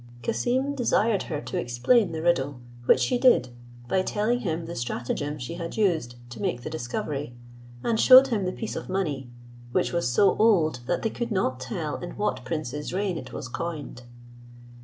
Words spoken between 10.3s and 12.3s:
old that they could not tell in